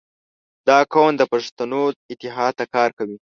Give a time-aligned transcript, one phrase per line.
[0.67, 3.17] •دا قوم د پښتنو اتحاد ته کار کوي.